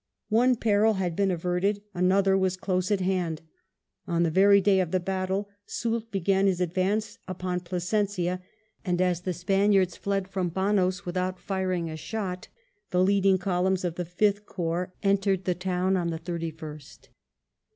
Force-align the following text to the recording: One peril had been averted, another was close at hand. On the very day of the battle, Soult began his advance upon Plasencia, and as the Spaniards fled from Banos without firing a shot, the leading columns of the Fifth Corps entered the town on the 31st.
One 0.29 0.55
peril 0.55 0.95
had 0.95 1.15
been 1.15 1.29
averted, 1.29 1.83
another 1.93 2.35
was 2.35 2.57
close 2.57 2.89
at 2.89 3.01
hand. 3.01 3.41
On 4.07 4.23
the 4.23 4.31
very 4.31 4.59
day 4.59 4.79
of 4.79 4.89
the 4.89 4.99
battle, 4.99 5.47
Soult 5.67 6.09
began 6.11 6.47
his 6.47 6.59
advance 6.59 7.19
upon 7.27 7.59
Plasencia, 7.59 8.41
and 8.83 8.99
as 8.99 9.21
the 9.21 9.31
Spaniards 9.31 9.95
fled 9.95 10.27
from 10.27 10.49
Banos 10.49 11.05
without 11.05 11.37
firing 11.39 11.87
a 11.87 11.95
shot, 11.97 12.47
the 12.89 13.03
leading 13.03 13.37
columns 13.37 13.83
of 13.83 13.93
the 13.93 14.03
Fifth 14.05 14.47
Corps 14.47 14.91
entered 15.03 15.45
the 15.45 15.53
town 15.53 15.95
on 15.95 16.07
the 16.09 16.17
31st. 16.17 17.09